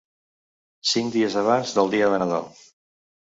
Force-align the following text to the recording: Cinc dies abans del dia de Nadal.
Cinc 0.91 1.11
dies 1.17 1.37
abans 1.43 1.75
del 1.77 1.91
dia 1.93 2.09
de 2.15 2.19
Nadal. 2.25 2.49